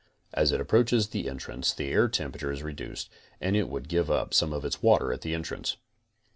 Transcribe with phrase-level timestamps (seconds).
[0.33, 3.07] As it approaches the entrance the temperature is reduced
[3.39, 5.77] and it would give un some of its water at the entrance.